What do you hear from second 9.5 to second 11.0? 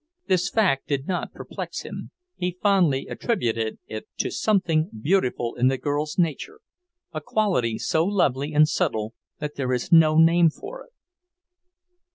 there is no name for it.